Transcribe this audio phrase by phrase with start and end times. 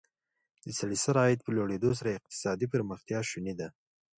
[0.65, 3.67] د سړي سر عاید په لوړېدو سره اقتصادي پرمختیا شونې ده.